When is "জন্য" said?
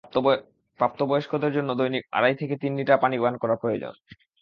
1.53-1.69